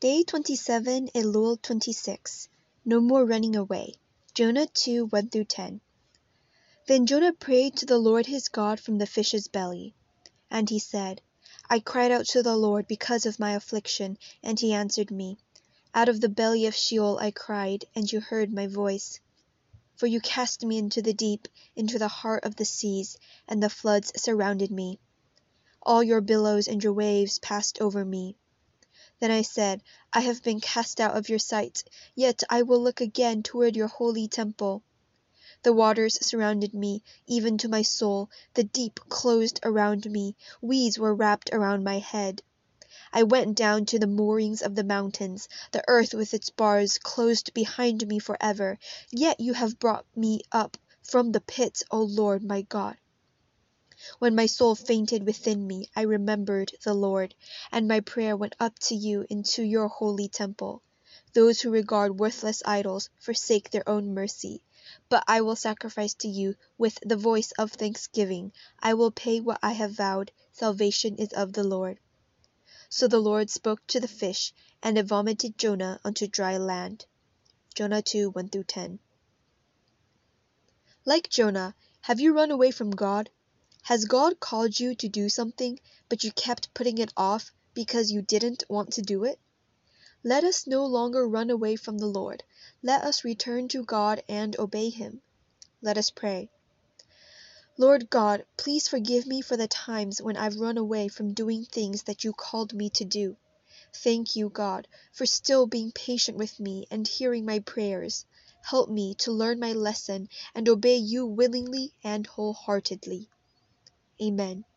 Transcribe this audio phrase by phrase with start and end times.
[0.00, 2.48] Day 27, Elul 26.
[2.84, 3.94] No more running away.
[4.32, 5.80] Jonah 2 1 through 10.
[6.86, 9.96] Then Jonah prayed to the Lord his God from the fish's belly.
[10.52, 11.20] And he said,
[11.68, 15.36] I cried out to the Lord because of my affliction, and he answered me.
[15.92, 19.18] Out of the belly of Sheol I cried, and you heard my voice.
[19.96, 23.18] For you cast me into the deep, into the heart of the seas,
[23.48, 25.00] and the floods surrounded me.
[25.82, 28.36] All your billows and your waves passed over me.
[29.20, 31.82] Then I said, I have been cast out of your sight,
[32.14, 34.84] yet I will look again toward your holy temple.
[35.64, 41.14] The waters surrounded me, even to my soul, the deep closed around me, weeds were
[41.14, 42.42] wrapped around my head.
[43.12, 47.52] I went down to the moorings of the mountains, the earth with its bars closed
[47.54, 48.78] behind me forever,
[49.10, 52.96] yet you have brought me up from the pit, O Lord my God.
[54.20, 57.36] When my soul fainted within me, I remembered the Lord,
[57.70, 60.82] and my prayer went up to you into your holy temple.
[61.34, 64.64] Those who regard worthless idols forsake their own mercy.
[65.08, 68.52] But I will sacrifice to you with the voice of thanksgiving.
[68.80, 70.32] I will pay what I have vowed.
[70.50, 72.00] Salvation is of the Lord.
[72.88, 74.52] So the Lord spoke to the fish,
[74.82, 77.06] and it vomited Jonah unto dry land.
[77.72, 78.98] Jonah 2 1 through 10.
[81.04, 83.30] Like Jonah, have you run away from God?
[83.82, 88.22] Has God called you to do something, but you kept putting it off because you
[88.22, 89.38] didn't want to do it?
[90.24, 92.42] Let us no longer run away from the Lord.
[92.82, 95.22] Let us return to God and obey Him.
[95.80, 96.50] Let us pray.
[97.76, 102.02] Lord God, please forgive me for the times when I've run away from doing things
[102.02, 103.36] that you called me to do.
[103.94, 108.26] Thank you, God, for still being patient with me and hearing my prayers.
[108.62, 113.30] Help me to learn my lesson and obey you willingly and wholeheartedly.
[114.22, 114.67] Amen.